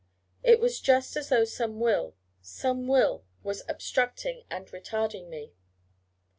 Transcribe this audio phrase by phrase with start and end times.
[0.41, 5.53] It was just as though some Will, some Will, was obstructing and retarding me.